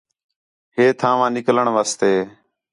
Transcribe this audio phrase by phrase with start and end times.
[0.75, 2.13] ہے تھان٘ہوا نِکلݨ واسطے